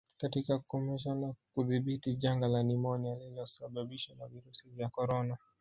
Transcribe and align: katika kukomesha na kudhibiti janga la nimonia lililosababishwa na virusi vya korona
katika 0.17 0.57
kukomesha 0.59 1.15
na 1.15 1.33
kudhibiti 1.53 2.15
janga 2.15 2.47
la 2.47 2.63
nimonia 2.63 3.15
lililosababishwa 3.15 4.15
na 4.15 4.27
virusi 4.27 4.69
vya 4.69 4.89
korona 4.89 5.37